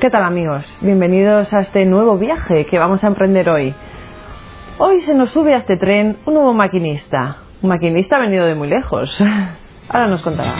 [0.00, 0.64] ¿Qué tal amigos?
[0.80, 3.74] Bienvenidos a este nuevo viaje que vamos a emprender hoy.
[4.78, 7.42] Hoy se nos sube a este tren un nuevo maquinista.
[7.60, 9.22] Un maquinista venido de muy lejos.
[9.90, 10.54] Ahora nos contará.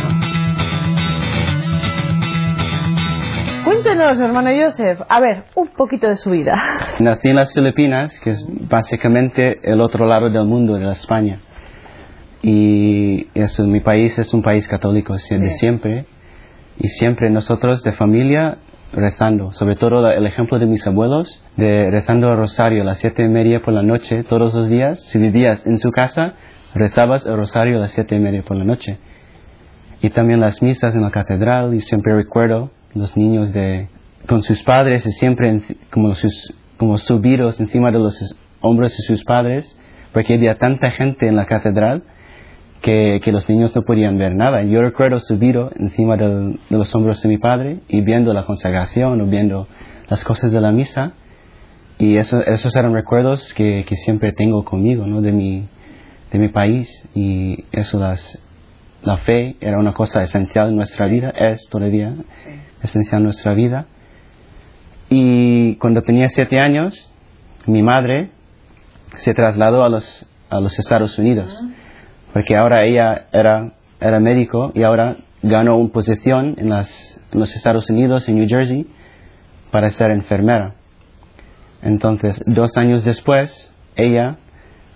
[3.65, 6.63] Cuéntenos, hermano Joseph, a ver, un poquito de su vida.
[6.99, 11.41] Nací en las Filipinas, que es básicamente el otro lado del mundo, de la España.
[12.43, 16.05] Y eso, mi país es un país católico de siempre.
[16.79, 18.59] Y siempre nosotros de familia
[18.93, 23.25] rezando, sobre todo el ejemplo de mis abuelos, de rezando el rosario a las siete
[23.25, 25.01] y media por la noche todos los días.
[25.09, 26.35] Si vivías en su casa,
[26.75, 28.99] rezabas el rosario a las siete y media por la noche.
[30.03, 33.89] Y también las misas en la catedral, y siempre recuerdo los niños de,
[34.27, 35.61] con sus padres y siempre
[35.91, 39.79] como, sus, como subidos encima de los hombros de sus padres,
[40.13, 42.03] porque había tanta gente en la catedral
[42.81, 44.63] que, que, los niños no podían ver nada.
[44.63, 49.27] Yo recuerdo subido encima de los hombros de mi padre y viendo la consagración o
[49.27, 49.69] viendo
[50.09, 51.13] las cosas de la misa.
[51.99, 55.21] Y eso, esos eran recuerdos que, que, siempre tengo conmigo, ¿no?
[55.21, 55.69] De mi,
[56.33, 56.89] de mi país.
[57.15, 58.43] Y eso, las,
[59.03, 62.15] la fe era una cosa esencial en nuestra vida, es todavía
[62.83, 63.87] esencial en nuestra vida.
[65.11, 67.13] Y cuando tenía siete años,
[67.67, 68.31] mi madre
[69.17, 71.61] se trasladó a los, a los Estados Unidos
[72.33, 77.55] porque ahora ella era, era médico y ahora ganó una posición en, las, en los
[77.55, 78.87] Estados Unidos, en New Jersey,
[79.71, 80.75] para ser enfermera.
[81.83, 84.37] Entonces, dos años después, ella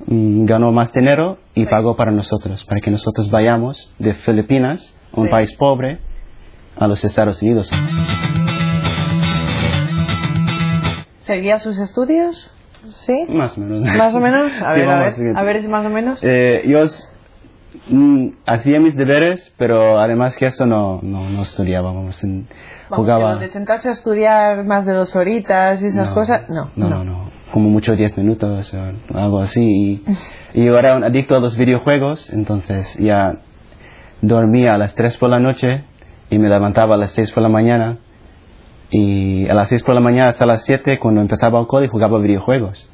[0.07, 5.29] mm, ganó más dinero y pagó para nosotros, para que nosotros vayamos de Filipinas, un
[5.29, 5.99] país pobre,
[6.77, 7.71] a los Estados Unidos.
[11.21, 12.51] ¿Seguía sus estudios?
[12.91, 13.27] ¿Sí?
[13.31, 13.97] Más o menos.
[13.97, 14.61] ¿Más o menos?
[14.61, 16.21] A ver, a ver, a ver si más o menos.
[16.23, 16.81] Eh, yo
[17.89, 22.21] Mm, hacía mis deberes, pero además que eso no, no, no estudiaba, vamos,
[22.89, 23.37] jugaba.
[23.37, 26.49] ¿De sentarse a estudiar más de dos horitas y esas cosas?
[26.49, 29.61] No, no, no, como mucho diez minutos o algo así.
[29.61, 30.05] Y,
[30.55, 33.39] y yo era un adicto a los videojuegos, entonces ya
[34.23, 35.85] dormía a las tres por la noche
[36.31, 37.99] y me levantaba a las seis por la mañana.
[38.91, 42.19] Y a las seis por la mañana hasta las siete, cuando empezaba el cole, jugaba
[42.21, 42.89] videojuegos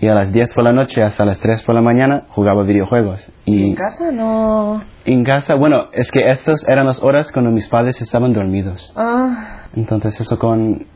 [0.00, 3.30] y a las 10 por la noche hasta las 3 por la mañana jugaba videojuegos.
[3.44, 4.82] Y ¿En casa no?
[5.04, 8.92] En casa, bueno, es que estas eran las horas cuando mis padres estaban dormidos.
[8.96, 9.62] Ah.
[9.76, 10.86] Entonces eso con,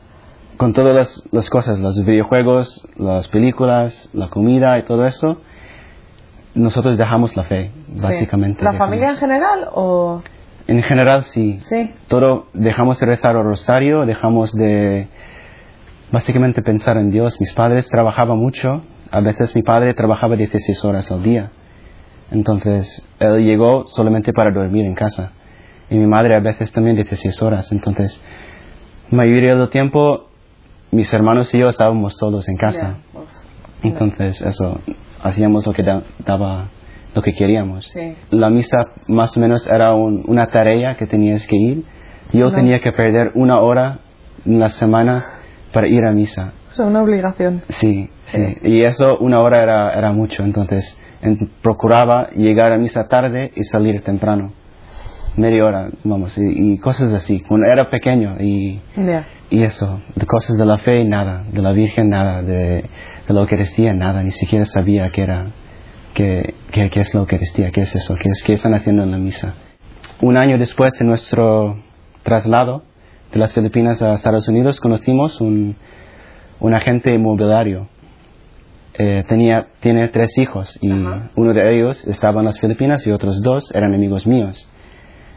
[0.57, 5.41] con todas las, las, cosas, los videojuegos, las películas, la comida y todo eso,
[6.55, 7.71] nosotros dejamos la fe,
[8.01, 8.63] básicamente.
[8.63, 10.21] ¿La familia en general o...?
[10.67, 11.59] En general sí.
[11.61, 11.91] Sí.
[12.07, 15.07] Todo, dejamos de rezar el rosario, dejamos de
[16.11, 17.39] básicamente pensar en Dios.
[17.39, 18.81] Mis padres trabajaban mucho,
[19.11, 21.51] a veces mi padre trabajaba 16 horas al día.
[22.31, 25.31] Entonces, él llegó solamente para dormir en casa.
[25.89, 27.71] Y mi madre a veces también 16 horas.
[27.71, 28.23] Entonces,
[29.09, 30.27] mayoría del tiempo,
[30.91, 32.97] mis hermanos y yo estábamos todos en casa.
[33.11, 33.47] Pues,
[33.81, 34.79] Entonces, eso,
[35.23, 36.69] hacíamos lo que daba,
[37.15, 37.91] lo que queríamos.
[38.29, 38.77] La misa
[39.07, 41.83] más o menos era una tarea que tenías que ir.
[42.31, 44.01] Yo tenía que perder una hora
[44.45, 45.38] en la semana
[45.73, 46.53] para ir a misa.
[46.77, 47.61] O una obligación.
[47.69, 48.57] Sí, sí.
[48.63, 50.97] Y eso una hora era, era mucho, entonces
[51.61, 54.53] procuraba llegar a misa tarde y salir temprano.
[55.35, 57.41] Media hora, vamos, y, cosas así.
[57.41, 58.81] Cuando era pequeño y,
[59.49, 62.83] y eso, de cosas de la fe, nada, de la Virgen, nada, de,
[63.27, 65.51] de la Eucaristía, nada, ni siquiera sabía qué era,
[66.13, 69.11] qué, qué, qué es la Eucaristía, qué es eso, qué, es, qué están haciendo en
[69.11, 69.53] la misa.
[70.21, 71.77] Un año después de nuestro
[72.23, 72.83] traslado,
[73.31, 75.75] de las Filipinas a Estados Unidos conocimos un,
[76.59, 77.87] un agente inmobiliario.
[78.95, 83.41] Eh, tenía, tiene tres hijos y uno de ellos estaba en las Filipinas y otros
[83.41, 84.67] dos eran amigos míos.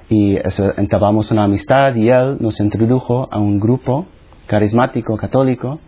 [0.09, 4.07] Y eso, entabamos una amistad y él nos introdujo a un grupo
[4.47, 5.79] carismático católico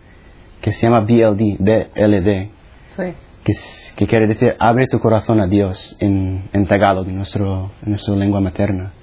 [0.61, 2.49] que se llama BLD, BLD,
[3.43, 3.53] que,
[3.95, 8.15] que, quiere decir abre tu corazón a Dios en, en Tagalog, en, nuestro, en nuestra
[8.15, 8.93] lengua materna.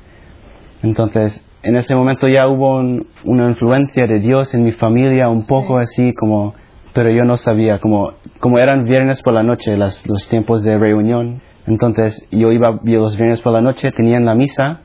[0.83, 2.81] Entonces, en ese momento ya hubo
[3.25, 6.55] una influencia de Dios en mi familia, un poco así como,
[6.93, 10.77] pero yo no sabía, como, como eran viernes por la noche, las, los tiempos de
[10.77, 11.41] reunión.
[11.67, 14.81] Entonces yo iba los viernes por la noche, tenían la misa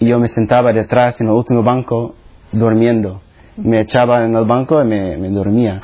[0.00, 2.16] y yo me sentaba detrás en el último banco
[2.50, 3.22] durmiendo.
[3.56, 5.80] Me echaba en el banco y me, me dormía.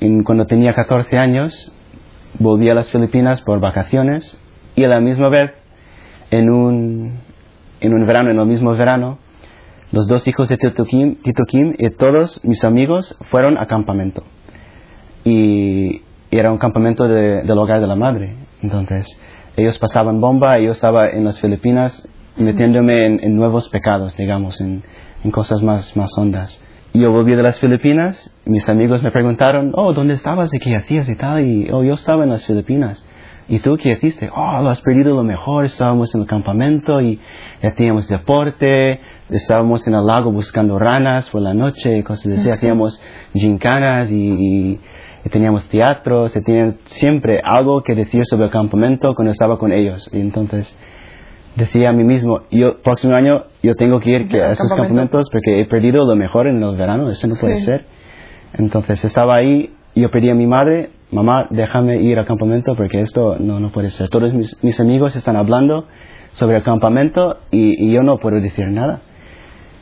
[0.00, 1.74] Y cuando tenía 14 años,
[2.38, 4.40] volví a las Filipinas por vacaciones
[4.74, 5.52] y a la misma vez
[6.30, 7.20] en un,
[7.80, 9.18] en un verano, en el mismo verano,
[9.92, 14.24] los dos hijos de Tito Kim, y todos mis amigos fueron a campamento.
[15.24, 18.34] Y, era un campamento del hogar de la madre.
[18.62, 19.06] Entonces,
[19.56, 22.06] ellos pasaban bomba, yo estaba en las Filipinas
[22.36, 24.82] metiéndome en, en nuevos pecados, digamos, en,
[25.24, 26.62] en cosas más, más hondas.
[26.92, 31.08] Yo volví de las Filipinas, mis amigos me preguntaron, oh, ¿dónde estabas y qué hacías
[31.08, 31.46] y tal?
[31.46, 33.04] Y, oh, yo estaba en las Filipinas.
[33.48, 34.28] ¿Y tú qué hiciste?
[34.34, 37.20] Oh, lo has perdido lo mejor, estábamos en el campamento y
[37.62, 39.00] ya teníamos deporte,
[39.30, 43.00] estábamos en el lago buscando ranas por la noche, cosas así, hacíamos
[43.34, 44.80] gincanas y, y,
[45.24, 49.72] y teníamos teatros, y tenían siempre algo que decir sobre el campamento cuando estaba con
[49.72, 50.10] ellos.
[50.12, 50.76] Y entonces
[51.54, 54.96] decía a mí mismo, yo próximo año yo tengo que ir que, a esos Campamento.
[54.96, 57.64] campamentos porque he perdido lo mejor en el verano, eso no puede Sí.
[57.66, 57.84] ser.
[58.54, 63.36] Entonces estaba ahí, yo pedí a mi madre, mamá, déjame ir al campamento porque esto
[63.38, 64.08] no, no puede ser.
[64.08, 65.86] Todos mis, mis amigos están hablando
[66.32, 69.00] sobre el campamento y, y yo no puedo decir nada.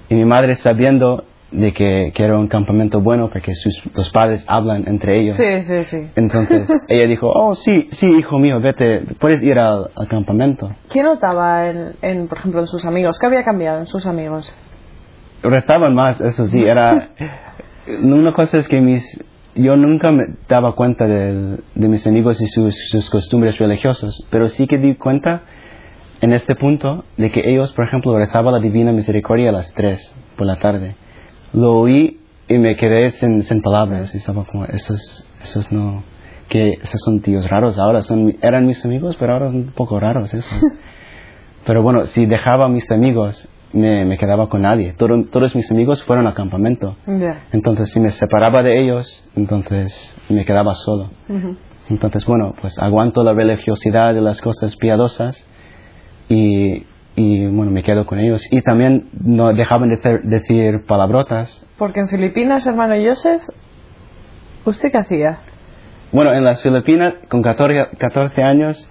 [0.09, 4.45] Y mi madre sabiendo de que, que era un campamento bueno porque sus, los padres
[4.49, 5.37] hablan entre ellos.
[5.37, 5.99] Sí, sí, sí.
[6.17, 10.71] Entonces ella dijo, oh sí, sí, hijo mío, vete, puedes ir al, al campamento.
[10.93, 13.19] ¿Qué notaba, en, en, por ejemplo, en sus amigos?
[13.19, 14.55] ¿Qué había cambiado en sus amigos?
[15.43, 17.09] Rezaban más, eso sí, era...
[18.03, 19.05] Una cosa es que mis...
[19.55, 24.49] Yo nunca me daba cuenta de, de mis amigos y sus, sus costumbres religiosas, pero
[24.49, 25.43] sí que di cuenta
[26.21, 30.17] en este punto de que ellos, por ejemplo, rezaban la Divina Misericordia a las 3
[30.37, 30.97] por la tarde.
[31.53, 36.03] Lo oí y me quedé sin, sin palabras y estaba como, esos, esos no...
[36.49, 40.01] que esos son tíos raros ahora, son, eran mis amigos, pero ahora son un poco
[40.01, 40.62] raros esos.
[41.67, 44.93] Pero bueno, si dejaba a mis amigos, me, me quedaba con nadie.
[44.94, 46.97] Todo- todos mis amigos fueron al campamento.
[47.53, 51.11] Entonces, si me separaba de ellos, entonces me quedaba solo.
[51.91, 55.47] Entonces, bueno, pues aguanto la religiosidad de las cosas piadosas
[56.29, 56.87] y,
[57.17, 58.47] y bueno, me quedo con ellos.
[58.50, 61.67] Y también no dejaban de decir palabrotas.
[61.77, 63.43] Porque en Filipinas, hermano Joseph,
[64.65, 65.38] ¿usted qué hacía?
[66.12, 68.91] Bueno, en las Filipinas, con 14, 14 años,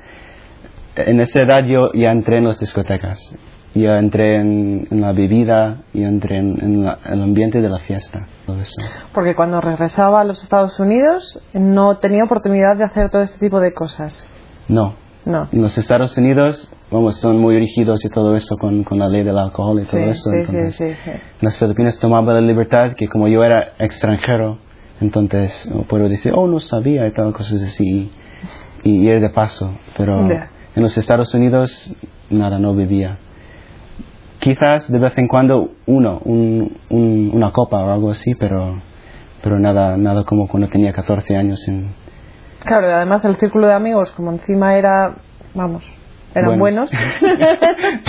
[0.96, 3.36] en esa edad yo ya entré en las discotecas.
[3.76, 7.80] Ya entré en, en la bebida y entré en, en la- el ambiente de la
[7.80, 8.28] fiesta.
[8.46, 8.82] Todo eso.
[9.14, 13.60] Porque cuando regresaba a los Estados Unidos no tenía oportunidad de hacer todo este tipo
[13.60, 14.28] de cosas.
[14.68, 14.96] No.
[15.26, 15.48] No.
[15.54, 19.24] En los Estados Unidos, vamos, son muy rígidos y todo eso con, con la ley
[19.24, 20.30] del alcohol y Sí, todo eso.
[20.30, 20.84] sí, entonces, sí.
[21.12, 24.60] En las Filipinas tomaba la libertad que como yo era extranjero,
[25.02, 28.12] entonces puedo decir, oh, no sabía y tal, cosas así.
[28.84, 29.72] Y, y ir de paso.
[29.98, 31.96] Pero en los Estados Unidos,
[32.30, 33.18] nada, no vivía.
[34.44, 38.76] Quizás de vez en cuando uno, un, un- una copa o algo así, pero,
[39.42, 41.66] pero nada, nada como cuando tenía 14 años.
[41.70, 41.94] En,
[42.66, 45.16] Claro, además el círculo de amigos, como encima era,
[45.54, 45.84] vamos,
[46.36, 46.92] eran Buenos.
[46.92, 48.04] buenos.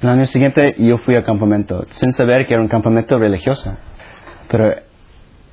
[0.00, 3.74] El año siguiente yo fui al campamento, sin saber que era un campamento religioso.
[4.50, 4.72] Pero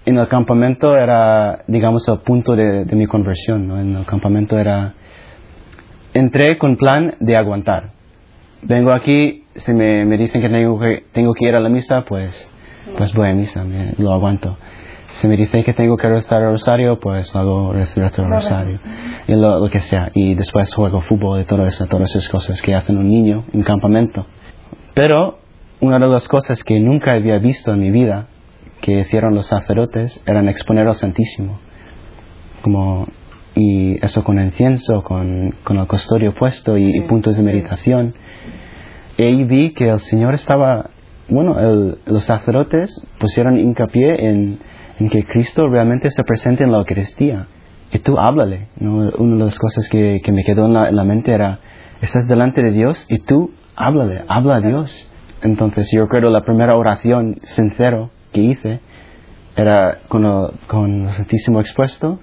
[0.06, 3.68] en el campamento era, digamos, el punto de, de mi conversión.
[3.68, 3.80] ¿no?
[3.80, 4.94] En el campamento era...
[6.16, 7.92] Entré con plan de aguantar.
[8.64, 12.04] Vengo aquí, si me, me dicen que tengo, que tengo que ir a la misa,
[12.06, 12.50] pues,
[12.98, 14.58] pues voy a misa, me- lo aguanto.
[15.10, 18.80] Si me dicen que tengo que rezar el rosario, pues hago rezar el rosario.
[19.28, 20.10] Y lo, lo que sea.
[20.14, 23.64] Y después juego fútbol y todo eso, todas esas cosas que hacen un niño en
[23.64, 24.26] campamento.
[24.94, 25.40] Pero
[25.82, 28.28] una de las cosas que nunca había visto en mi vida
[28.82, 31.60] que hicieron los sacerdotes eran exponer al Santísimo.
[32.62, 33.08] Como,
[33.56, 38.14] y eso con incienso, con, con el custodio puesto y, y puntos de meditación.
[39.18, 40.90] Y ahí vi que el Señor estaba,
[41.30, 44.60] bueno, el- los sacerdotes pusieron hincapié en,
[45.00, 47.48] en que Cristo realmente está presente en la Eucaristía.
[47.92, 48.68] Y tú háblale.
[48.80, 49.10] ¿no?
[49.18, 51.60] Una de las cosas que, que me quedó en la, en la mente era,
[52.02, 55.10] estás delante de Dios y tú háblale, habla a Dios.
[55.44, 58.80] Entonces yo recuerdo la primera oración sincero que hice
[59.56, 62.20] era con el, con el Santísimo expuesto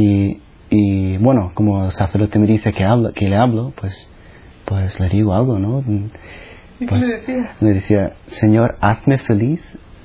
[0.00, 0.40] y,
[0.70, 4.08] y bueno, como el sacerdote me dice que, hablo, que le hablo, pues,
[4.64, 5.82] pues le digo algo, ¿no?
[6.88, 7.52] Pues, le decía?
[7.60, 9.60] le decía, Señor, hazme feliz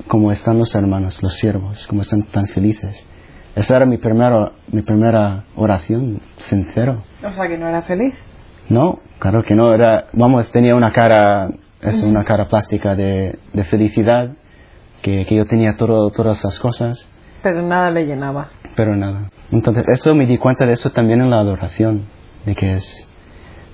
[0.08, 3.08] como están los hermanos, los siervos, como están tan felices.
[3.56, 7.04] Esa era mi primera, mi primera oración, sincero.
[7.24, 8.14] O sea, que no era feliz.
[8.68, 11.50] No, claro que no, era, vamos, tenía una cara,
[11.82, 14.32] es una cara plástica de, de felicidad,
[15.02, 17.08] que, que yo tenía todo, todas las cosas,
[17.44, 18.50] Pero nada le llenaba.
[18.76, 19.30] pero nada.
[19.52, 22.06] Entonces, eso me di cuenta de eso también en la adoración,
[22.46, 23.10] de que es,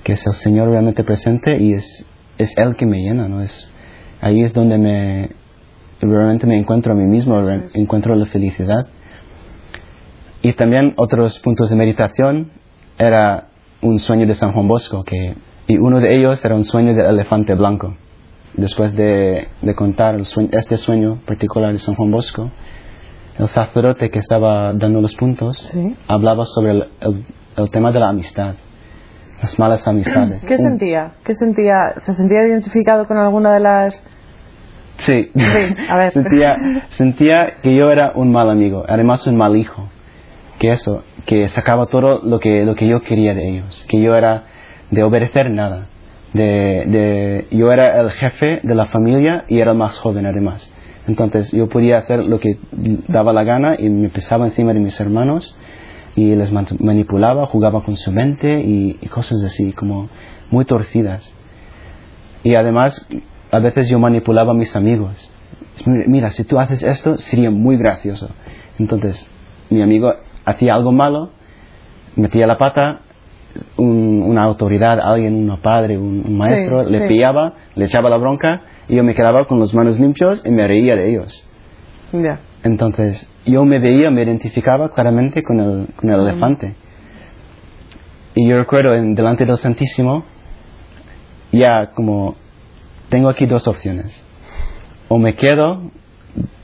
[0.04, 2.06] que es el Señor realmente presente y es,
[2.38, 3.42] es Él que me llena, ¿no?
[3.42, 3.74] Es,
[4.20, 5.30] ahí es donde me,
[6.02, 7.40] realmente me encuentro a mí mismo,
[7.74, 8.88] encuentro la felicidad.
[10.42, 12.52] Y también otros puntos de meditación
[12.98, 13.48] era
[13.82, 15.36] un sueño de San Juan Bosco, que,
[15.68, 17.96] y uno de ellos era un sueño del elefante blanco.
[18.54, 22.50] Después de, de contar el sueño- este sueño particular de San Juan Bosco,
[23.40, 25.96] el sacerdote que estaba dando los puntos Sí.
[26.08, 27.26] hablaba sobre el, el-
[27.58, 28.56] el tema de la amistad.
[29.42, 30.46] las malas amistades.
[30.48, 31.12] ¿Qué Un- sentía?
[31.24, 31.94] ¿Qué sentía?
[31.98, 34.04] ¿Se sentía identificado con alguna de las...?
[35.00, 35.32] Sí.
[35.34, 36.14] Sí, a ver.
[36.14, 36.56] sentía,
[36.92, 39.90] sentía que yo era un mal amigo, además un mal hijo.
[40.60, 43.84] Que eso, que sacaba todo lo que, lo que yo quería de ellos.
[43.90, 44.44] Que yo era
[44.92, 45.88] de obedecer nada.
[46.34, 50.72] De, de, yo era el jefe de la familia y era el más joven además.
[51.08, 52.58] Entonces yo podía hacer lo que
[53.08, 55.58] daba la gana y me pesaba encima de mis hermanos
[56.16, 60.10] y les man- manipulaba, jugaba con su mente y, y cosas así, como
[60.52, 61.34] muy torcidas.
[62.44, 63.08] Y además,
[63.52, 65.12] a veces yo manipulaba a mis amigos.
[65.86, 68.30] Mira, mira, si tú haces esto, sería muy gracioso.
[68.78, 69.30] Entonces,
[69.70, 70.14] mi amigo
[70.46, 71.30] hacía algo malo,
[72.16, 73.02] metía la pata,
[73.78, 77.08] un- una autoridad, alguien, un padre, un, un maestro, Sí, le sí.
[77.08, 78.62] pillaba, le echaba la bronca
[78.92, 81.48] y yo me quedaba con las manos limpios y me reía de ellos.
[82.12, 82.42] Ya.
[82.62, 86.76] Entonces, yo me veía, me identificaba claramente con el, con el elefante.
[88.36, 90.26] Y yo recuerdo en delante del Santísimo,
[91.54, 92.36] ya como,
[93.08, 94.12] tengo aquí dos opciones.
[95.08, 95.90] O me quedo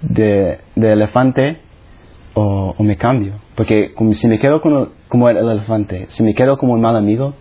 [0.01, 1.61] de, de elefante
[2.33, 3.35] o, o me cambio.
[3.55, 6.81] Porque como si me quedo como, como el, el elefante, si me quedo como un
[6.81, 7.35] mal amigo,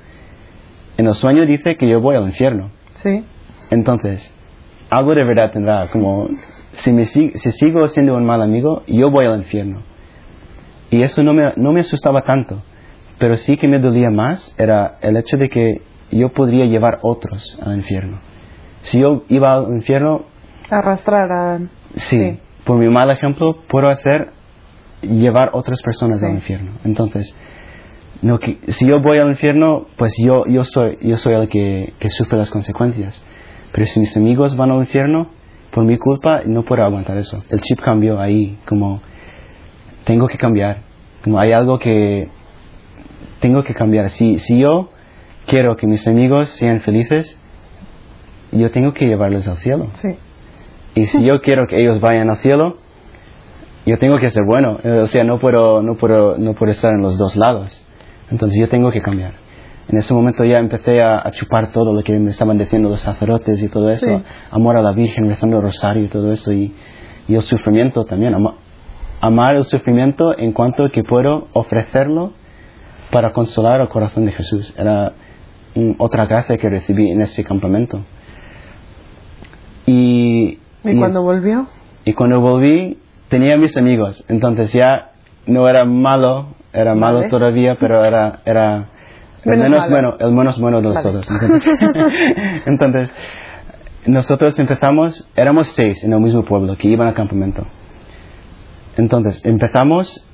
[0.96, 2.70] en el sueño dice que yo voy al infierno.
[2.94, 3.24] Sí.
[3.70, 4.32] Entonces,
[4.90, 6.28] algo de verdad tendrá, como
[6.72, 9.82] si, me, si, si sigo siendo un mal amigo, yo voy al infierno.
[10.90, 12.62] Y eso no me, no me asustaba tanto,
[13.18, 17.58] pero sí que me dolía más era el hecho de que yo podría llevar otros
[17.64, 18.18] al infierno.
[18.82, 20.22] Si yo iba al infierno,
[20.70, 21.58] Arrastrar a...
[21.94, 22.40] sí, Sí.
[22.64, 24.30] por mi mal ejemplo, puedo hacer
[25.02, 26.26] llevar otras personas Sí.
[26.26, 26.72] al infierno.
[26.84, 27.36] Entonces,
[28.22, 31.94] no, que- si yo voy al infierno, pues yo, yo, soy, yo soy el que,
[31.98, 33.24] que sufre las consecuencias.
[33.76, 35.28] Pero si mis amigos van al infierno,
[35.70, 37.44] por mi culpa, no puedo aguantar eso.
[37.50, 39.02] El chip cambió ahí, como
[40.04, 40.78] tengo que cambiar.
[41.22, 42.30] Como hay algo que
[43.40, 44.08] tengo que cambiar.
[44.08, 44.88] Si, si yo
[45.46, 47.38] quiero que mis amigos sean felices,
[48.50, 49.88] yo tengo que llevarles al cielo.
[49.96, 50.08] Sí.
[50.94, 52.78] Y si yo quiero que ellos vayan al cielo,
[53.84, 54.78] yo tengo que ser bueno.
[54.84, 57.86] Eh, O sea, no puedo, no puedo, no puedo estar en los dos lados.
[58.30, 59.34] Entonces yo tengo que cambiar.
[59.88, 63.00] En ese momento ya empecé a, a chupar todo lo que me estaban diciendo los
[63.00, 64.04] sacerdotes y todo eso.
[64.18, 64.24] Sí.
[64.50, 66.52] Amor a la Virgen, rezando el rosario y todo eso.
[66.52, 66.74] Y,
[67.28, 68.34] y el sufrimiento también.
[68.34, 68.54] Ama-
[69.20, 72.32] amar el sufrimiento en cuanto que puedo ofrecerlo
[73.12, 74.74] para consolar el corazón de Jesús.
[74.76, 75.12] Era
[75.98, 78.00] otra gracia que recibí en ese campamento.
[79.86, 81.66] Y, ¿Y, y cuando es- volvió?
[82.04, 84.24] y cuando volví, tenía mis amigos.
[84.28, 85.12] Entonces ya
[85.46, 88.88] no era malo, era malo todavía, pero era, era
[89.44, 89.90] el Menos malo.
[89.90, 91.08] bueno, el menos bueno de Vale.
[91.08, 91.72] Entonces,
[92.66, 93.10] entonces,
[94.06, 97.66] nosotros empezamos, éramos seis en el mismo pueblo que iban al campamento.
[98.96, 100.24] Entonces, empezamos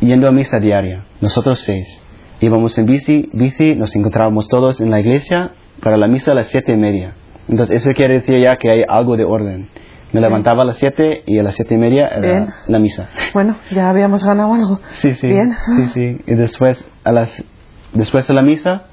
[0.00, 2.02] yendo a misa diaria, nosotros seis.
[2.40, 5.50] Íbamos en bici, bici, nos encontrábamos todos en la iglesia
[5.82, 7.14] para la misa a las siete y media.
[7.48, 9.68] Entonces, eso quiere decir ya que hay algo de orden.
[10.12, 12.46] Me levantaba a las siete y a las siete y media era Bien.
[12.66, 13.08] la misa.
[13.34, 14.80] Bueno, ya habíamos ganado algo.
[15.02, 15.26] Sí, sí.
[15.26, 15.50] Bien.
[15.76, 16.16] Sí, sí.
[16.26, 17.44] Y después, a las,
[17.92, 18.84] después de la misa,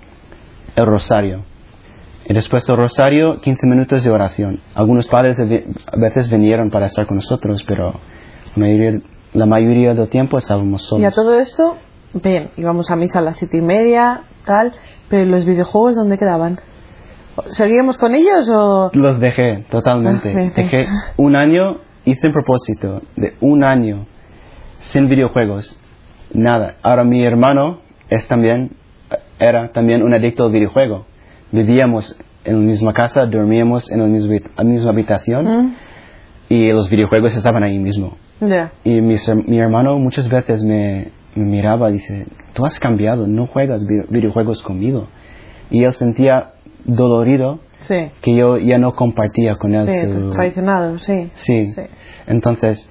[0.76, 1.44] el rosario.
[2.28, 4.60] Y después del rosario, 15 minutos de oración.
[4.74, 8.00] Algunos padres a veces vinieron para estar con nosotros, pero
[8.56, 9.02] la mayoría,
[9.34, 11.04] la mayoría del tiempo estábamos solos.
[11.04, 11.78] Y a todo esto,
[12.14, 14.74] bien, íbamos a misa a las siete y media, tal,
[15.08, 16.58] pero los videojuegos, ¿dónde quedaban?
[17.48, 18.90] ¿Seguíamos con ellos o...?
[18.94, 20.34] Los dejé totalmente.
[20.36, 20.52] Ah.
[20.56, 20.86] Dejé
[21.18, 24.08] un año, hice un propósito de un año
[24.80, 25.82] sin videojuegos.
[26.34, 26.76] Nada.
[26.82, 28.72] Ahora mi hermano es también,
[29.40, 31.06] era también un adicto al videojuego.
[31.52, 35.74] Vivíamos en la misma casa, dormíamos en la misma, la misma habitación ¿Mm?
[36.50, 38.18] y los videojuegos estaban ahí mismo.
[38.42, 38.72] Ya.
[38.84, 43.48] Y her- mi hermano muchas veces me, me miraba y dice, tú has cambiado, no
[43.48, 45.08] juegas vi- videojuegos conmigo.
[45.70, 46.52] Y él sentía
[46.84, 47.96] dolorido Sí.
[48.22, 51.30] que yo ya no compartía con él Sí, su- traicionado, sí.
[51.36, 51.66] Sí.
[51.68, 51.82] Sí.
[52.28, 52.90] Entonces,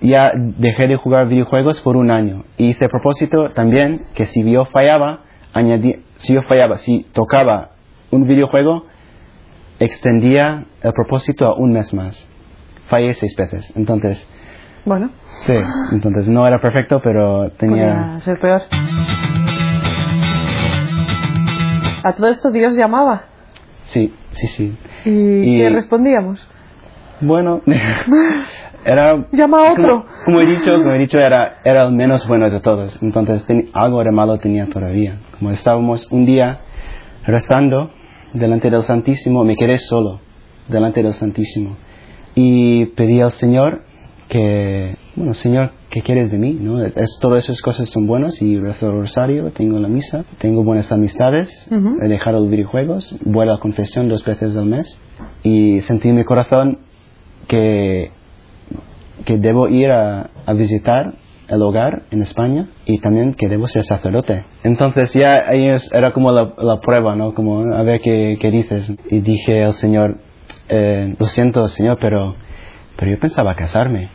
[0.00, 2.44] ya dejé de jugar videojuegos por un año.
[2.56, 7.70] Y hice propósito también que si yo fallaba, añadí, si yo fallaba, si tocaba
[8.10, 8.86] un videojuego,
[9.78, 12.26] extendía el propósito a un mes más.
[12.86, 13.72] Fallé seis veces.
[13.76, 14.26] Entonces,
[14.84, 15.10] Bueno,
[15.42, 15.54] sí,
[15.92, 17.86] entonces no era perfecto, pero tenía...
[17.86, 18.62] podría ser peor.
[22.02, 23.24] A todo esto Dios llamaba.
[23.86, 24.78] Sí, sí, sí.
[25.04, 26.46] ¿Y, Y- qué respondíamos?
[27.20, 27.60] Bueno,
[28.84, 29.26] era...
[29.32, 30.04] Llama a otro.
[30.04, 32.98] Como, como he dicho, como he dicho era, era el menos bueno de todos.
[33.02, 35.18] Entonces ten- algo de malo tenía todavía.
[35.38, 36.58] Como estábamos un día
[37.26, 37.90] rezando
[38.32, 40.20] delante del Santísimo, me quedé solo
[40.68, 41.76] delante del Santísimo.
[42.34, 43.82] Y pedí al Señor
[44.28, 46.52] que, bueno, Señor, ¿qué quieres de mí?
[46.60, 46.84] ¿No?
[46.84, 50.92] Es, todas esas cosas son buenas y rezo el rosario, tengo la misa, tengo buenas
[50.92, 51.96] amistades, Ujú.
[52.02, 54.98] he dejado los videojuegos, voy a la confesión dos veces al mes
[55.42, 56.78] y sentí en mi corazón
[57.48, 58.12] que,
[59.24, 61.14] que debo ir a, a visitar
[61.48, 64.44] el hogar en España y también que debo ser sacerdote.
[64.62, 67.34] Entonces ya ahí era como la, la prueba, ¿no?
[67.34, 68.92] Como a ver qué, qué dices.
[69.10, 70.18] Y dije al Señor,
[70.68, 72.34] eh, lo siento Señor, pero,
[72.96, 74.10] pero yo pensaba casarme.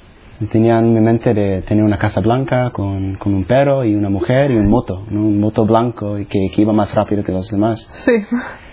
[0.51, 4.09] Tenía en mi mente de tener una casa blanca con, con un perro y una
[4.09, 5.21] mujer y un moto, ¿no?
[5.21, 7.87] un moto blanco y que, que iba más rápido que los demás.
[7.93, 8.11] Sí.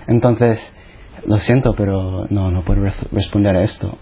[0.08, 0.58] Entonces,
[1.26, 3.98] lo siento, pero no, no puedo res- responder a esto.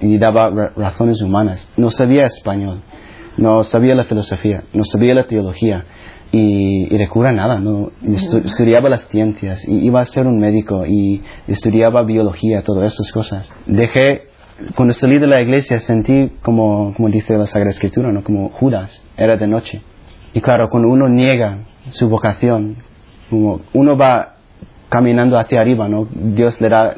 [0.00, 1.68] Y, daba ra- razones humanas.
[1.76, 2.80] No sabía español,
[3.36, 5.84] no sabía la filosofía, no sabía la teología.
[6.32, 10.38] Y, y de cura nada, no Estu- estudiaba las ciencias, y iba a ser un
[10.40, 13.48] médico y estudiaba biología, todas esas cosas.
[13.66, 14.22] Dejé,
[14.74, 18.24] cuando salí de la iglesia sentí como, como dice la Sagrada Escritura, ¿no?
[18.24, 19.82] como Judas, era de noche.
[20.34, 22.78] Y claro, cuando uno niega su vocación,
[23.30, 24.35] como uno va
[24.96, 26.08] caminando hacia arriba, ¿no?
[26.10, 26.96] Dios le da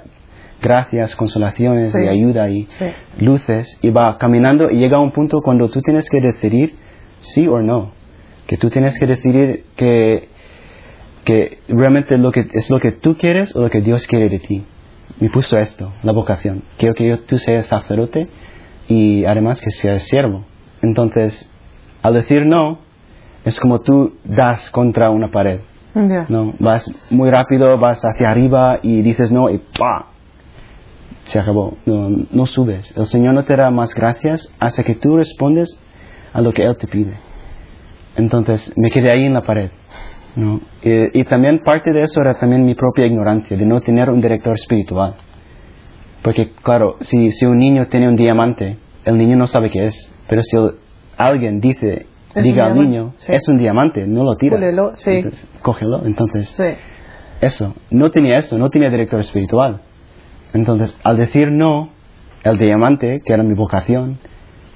[0.63, 1.99] gracias, consolaciones Sí.
[2.05, 2.87] y ayuda y Sí.
[3.21, 6.75] luces y va caminando y llega a un punto cuando tú tienes que decidir
[7.19, 7.91] sí o no,
[8.47, 10.29] que tú tienes que decidir que,
[11.25, 14.39] que realmente lo que, es lo que tú quieres o lo que Dios quiere de
[14.39, 14.65] ti.
[15.21, 16.63] Me puso esto, la vocación.
[16.79, 18.29] Quiero que yo- tú seas sacerdote
[18.87, 20.45] y además que seas siervo.
[20.83, 21.51] Entonces,
[22.03, 22.79] al decir no,
[23.45, 25.61] es como tú das contra una pared.
[26.29, 30.07] No, vas muy rápido, vas hacia arriba y dices no y ¡pa!
[31.25, 31.77] Se acabó.
[31.85, 32.97] No, no subes.
[32.97, 35.79] El Señor no te da más gracias hasta que tú respondes
[36.33, 37.15] a lo que Él te pide.
[38.17, 39.71] Entonces me quedé ahí en la pared.
[40.37, 40.61] ¿no?
[40.83, 44.55] Y, también parte de eso era también mi propia ignorancia, de no tener un director
[44.55, 45.15] espiritual.
[46.23, 50.15] Porque claro, si, si un niño tiene un diamante, el niño no sabe qué es.
[50.29, 50.57] Pero si
[51.17, 52.07] alguien dice,
[52.43, 53.33] diga al niño, sí.
[53.35, 54.57] es un diamante, no lo tira.
[54.57, 55.13] Púlelo, sí.
[55.13, 56.07] Entonces, cógelo.
[56.07, 56.65] Entonces, Sí.
[57.41, 59.81] eso, no tenía eso, no tenía director espiritual.
[60.55, 61.91] Entonces, al decir no,
[62.45, 64.19] el diamante, que era mi vocación,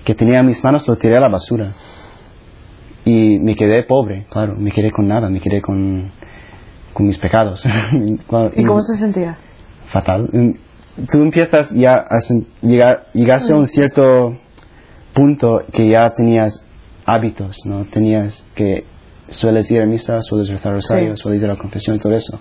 [0.04, 1.72] que tenía en mis manos, lo tiré a la basura.
[3.04, 6.12] Y me quedé pobre, claro, me quedé con nada, me quedé con,
[6.92, 7.64] con mis pecados.
[8.56, 9.36] ¿Y cómo se sentía?
[9.86, 10.28] Fatal.
[10.32, 10.50] Mm,
[11.10, 12.18] Tú empiezas ya a
[12.60, 13.06] llegar,
[13.50, 14.36] a un cierto
[15.14, 16.66] punto que ya tenías
[17.06, 17.84] hábitos, ¿no?
[17.86, 18.84] Tenías que
[19.28, 21.22] sueles ir a misa, sueles rezar rosario, Sí.
[21.22, 22.40] sueles ir a la confesión y todo eso.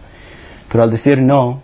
[0.72, 1.62] Pero al decir no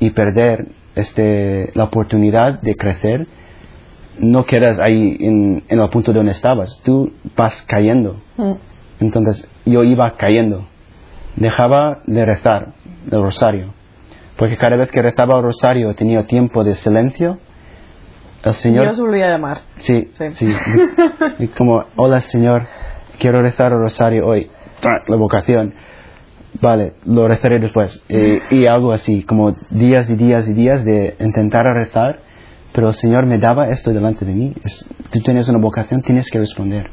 [0.00, 3.26] y perder este, la oportunidad de crecer,
[4.18, 6.80] no quedas ahí en, en el punto donde estabas.
[6.84, 8.20] Tú vas cayendo.
[8.36, 8.52] Mm.
[9.00, 10.66] Entonces yo iba cayendo.
[11.36, 12.74] Dejaba de rezar
[13.10, 13.74] el rosario.
[14.36, 17.38] Porque cada vez que rezaba el rosario tenía tiempo de silencio.
[18.44, 18.84] El Señor...
[18.84, 19.58] Dios volvía a llamar.
[19.76, 20.24] Sí, Sí.
[20.34, 20.46] sí.
[21.38, 22.66] Y como, hola Señor,
[23.18, 24.50] quiero rezar el rosario hoy.
[25.08, 25.74] La vocación.
[26.60, 28.04] Vale, lo rezaré después.
[28.08, 32.20] Eh, y algo así, como días y días y días de intentar rezar,
[32.72, 34.52] pero el Señor me daba esto delante de mí.
[34.62, 36.90] Es- tú tienes una vocación, tienes que responder.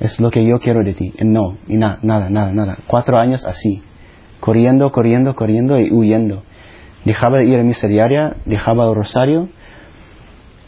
[0.00, 1.12] Es lo que yo quiero de ti.
[1.18, 2.78] Y no, y nada, nada, nada, nada.
[2.88, 3.82] Cuatro años así,
[4.40, 6.42] corriendo, corriendo, corriendo y huyendo.
[7.04, 9.48] Dejaba de ir a misa diaria, dejaba el rosario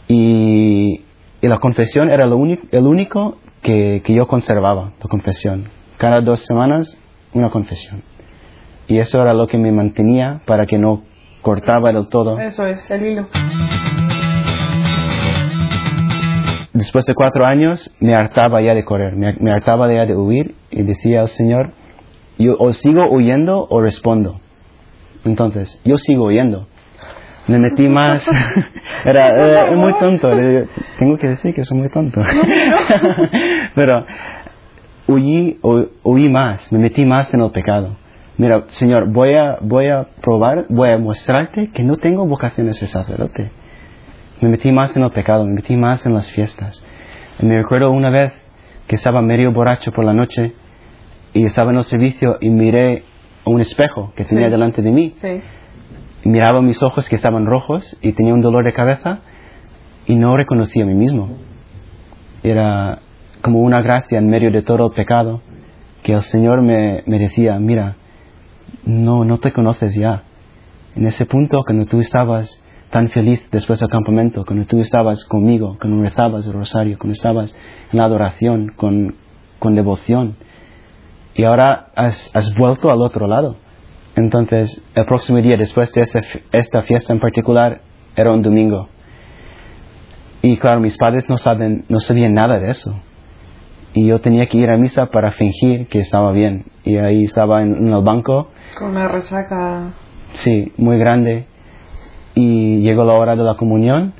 [0.07, 1.01] y,
[1.41, 5.65] y la confesión era lo el único que, que yo conservaba, la confesión.
[5.97, 6.99] Cada dos semanas,
[7.33, 8.03] una confesión.
[8.87, 11.03] Y eso era lo que me mantenía para que no
[11.41, 12.39] cortaba del todo.
[12.39, 13.27] Eso es, el hilo.
[16.73, 20.55] Después de cuatro años me hartaba ya de correr, me, me hartaba ya de huir
[20.69, 21.71] y decía al Señor,
[22.37, 24.41] yo o sigo huyendo o respondo.
[25.23, 26.67] Entonces, yo sigo huyendo.
[27.47, 28.27] Me metí más,
[29.05, 30.29] era, era muy tonto,
[30.99, 32.21] tengo que decir que soy muy tonto.
[33.75, 34.05] Pero
[35.07, 37.95] huí, hu- huí más, me metí más en el pecado.
[38.37, 42.73] Mira, Señor, voy a, voy a probar, voy a mostrarte que no tengo vocación de
[42.73, 43.49] ser sacerdote.
[44.41, 46.85] Me metí más en el pecado, me metí más en las fiestas.
[47.39, 48.33] Y me recuerdo una vez
[48.87, 50.53] que estaba medio borracho por la noche
[51.33, 53.03] y estaba en el servicio y miré
[53.45, 54.51] un espejo que tenía Sí.
[54.51, 55.13] delante de mí.
[55.21, 55.41] Sí.
[56.25, 59.19] Miraba mis ojos que estaban rojos y tenía un dolor de cabeza
[60.07, 61.29] y no reconocía a mí mismo.
[62.41, 62.99] Era
[63.41, 65.41] como una gracia en medio de todo el pecado
[66.01, 67.95] que el Señor me, me decía, mira,
[68.85, 70.23] no, no te conoces ya.
[70.95, 72.59] En ese punto, cuando tú estabas
[72.89, 77.55] tan feliz después del campamento, cuando tú estabas conmigo, cuando rezabas el rosario, cuando estabas
[77.91, 79.15] en la adoración, con,
[79.59, 80.37] con devoción,
[81.35, 83.57] y ahora has vuelto al otro lado.
[84.15, 87.81] Entonces, el próximo día, después de esta, esta fiesta en particular,
[88.15, 88.87] era un domingo.
[90.41, 92.95] Y claro, mis padres no, saben, no sabían nada de eso.
[93.93, 96.65] y yo tenía que ir a misa para fingir que estaba bien.
[96.83, 98.49] Y ahí estaba en, en el banco.
[98.77, 99.93] Con una resaca.
[100.33, 101.47] Sí, muy grande.
[102.35, 104.13] Y llegó la hora de la comunión.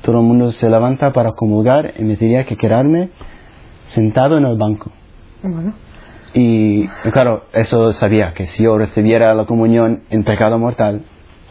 [0.00, 3.10] Todo el mundo se levanta para comulgar y me tenía que quedarme
[3.84, 4.90] sentado en el banco.
[5.42, 5.74] Bueno.
[6.34, 11.02] Y claro, eso sabía, que si yo recibiera la comunión en pecado mortal,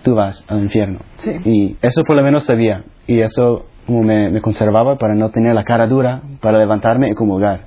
[0.03, 0.99] tú vas al infierno.
[1.17, 1.31] Sí.
[1.45, 2.83] Y eso por lo menos sabía.
[3.07, 7.13] Y eso como me, me conservaba para no tener la cara dura, para levantarme y
[7.13, 7.61] comulgar.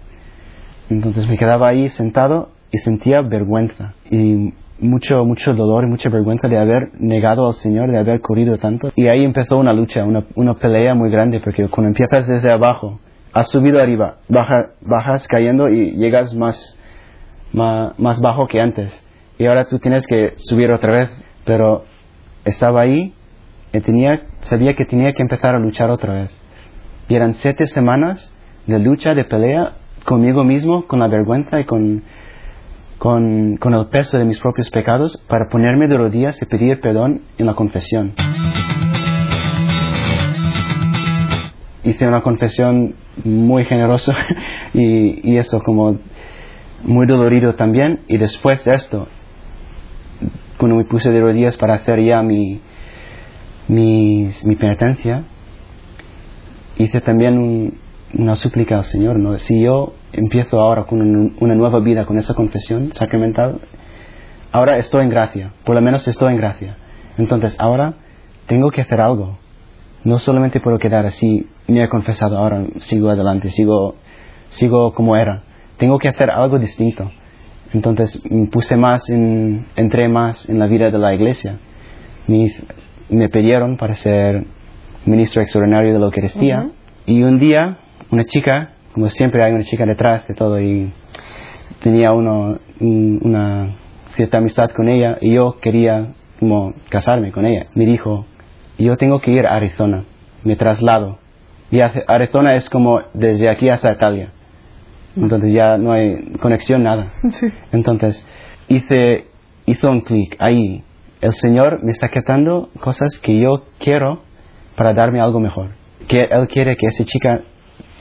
[0.88, 6.48] Entonces me quedaba ahí sentado y sentía vergüenza y mucho, mucho dolor y mucha vergüenza
[6.48, 8.92] de haber negado al Señor, de haber corrido tanto.
[8.94, 13.00] Y ahí empezó una lucha, una, una pelea muy grande, porque cuando empiezas desde abajo,
[13.32, 16.78] has subido arriba, baja, bajas cayendo y llegas más,
[17.56, 18.92] más, bajo que antes.
[19.38, 21.10] Y ahora tú tienes que subir otra vez,
[21.44, 21.84] pero
[22.44, 23.14] estaba ahí
[23.72, 26.40] y tenía, sabía que tenía que empezar a luchar otra vez.
[27.08, 28.34] Y eran siete semanas
[28.66, 32.02] de lucha, de pelea conmigo mismo, con la vergüenza y con,
[32.98, 37.22] con, con el peso de mis propios pecados para ponerme de rodillas y pedir perdón
[37.38, 38.12] en la confesión.
[41.84, 44.14] Hice una confesión muy generosa
[44.74, 45.98] y, y eso como
[46.84, 48.00] muy dolorido también.
[48.08, 49.08] Y después de esto,
[50.58, 52.60] cuando me puse de rodillas para hacer ya mi,
[53.68, 55.24] mi, penitencia,
[56.76, 57.78] hice también un,
[58.14, 59.18] una súplica al Señor.
[59.18, 59.36] ¿no?
[59.38, 63.60] Si yo empiezo ahora con un- una nueva vida, con esa confesión sacramental,
[64.52, 66.76] ahora estoy en gracia, por lo menos estoy en gracia.
[67.18, 67.94] Entonces ahora
[68.46, 69.38] tengo que hacer algo.
[70.04, 73.96] No solamente puedo quedar así, me he confesado, ahora sigo adelante, sigo,
[74.50, 75.42] sigo como era.
[75.78, 77.10] Tengo que hacer algo distinto.
[77.72, 81.58] Entonces me puse más, en, entré más en la vida de la iglesia.
[82.26, 82.50] Me,
[83.10, 84.44] me pidieron para ser
[85.04, 86.68] ministro extraordinario de la Eucaristía.
[87.06, 87.78] Y un día,
[88.10, 90.92] una chica, como siempre hay una chica detrás de todo, y
[91.82, 93.76] tenía uno, un- una
[94.10, 97.66] cierta amistad con ella, y yo quería como casarme con ella.
[97.74, 98.26] Me dijo,
[98.78, 100.04] yo tengo que ir a Arizona,
[100.44, 101.18] me traslado.
[101.70, 104.30] Y Arizona es como desde aquí hasta Italia.
[105.16, 107.12] Entonces ya no hay conexión, nada.
[107.30, 107.46] Sí.
[107.72, 108.26] Entonces,
[108.68, 109.26] hice,
[109.64, 110.82] hizo un clic ahí.
[111.20, 114.22] El Señor me está quitando cosas que yo quiero
[114.76, 115.70] para darme algo mejor.
[116.06, 117.40] Que Él quiere que esa chica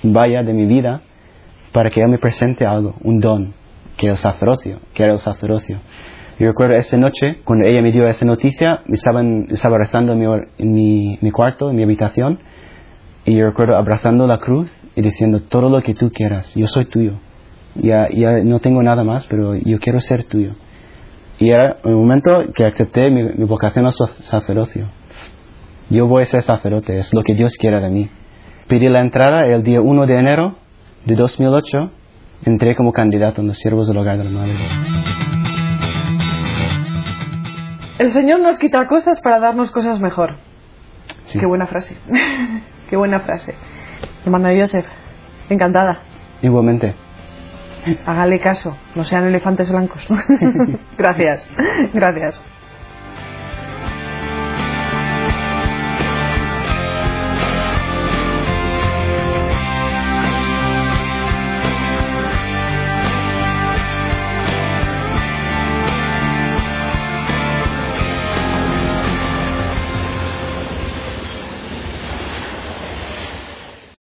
[0.04, 1.02] vaya de mi vida
[1.72, 3.54] para que Él me presente algo, un don,
[3.98, 5.80] que el sacerdocio, que era el sacerdocio.
[6.38, 10.20] Yo recuerdo esa noche, cuando ella me dio esa noticia, me estaban, estaba rezando en
[10.20, 10.26] mi,
[10.58, 12.40] en mi, mi cuarto, en mi habitación,
[13.24, 16.86] y yo recuerdo abrazando la cruz y diciendo, todo lo que tú quieras, yo soy
[16.86, 17.14] tuyo.
[17.76, 20.54] Ya, ya no tengo nada más, pero yo quiero ser tuyo.
[21.38, 24.88] Y era el momento que acepté mi, mi vocación al sac- sacerdocio.
[25.90, 28.10] Yo voy a ser sacerdote, es lo que Dios quiere de mí.
[28.68, 30.56] Pedí la entrada el día 1 de enero
[31.06, 31.92] de 2008,
[32.46, 34.54] entré como candidato en los siervos del hogar de la Madre.
[38.00, 40.38] El Señor nos quita cosas para darnos cosas mejor.
[41.28, 41.40] Sí.
[41.40, 41.98] Qué buena frase.
[42.90, 43.56] Qué buena frase.
[44.26, 44.86] Hermano Joseph,
[45.50, 46.00] encantada.
[46.42, 46.96] Igualmente.
[48.06, 50.08] Hágale caso, no sean elefantes blancos.
[50.98, 51.48] gracias,
[51.94, 52.44] gracias.